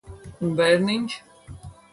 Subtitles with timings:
[0.47, 1.21] Un bērniņš?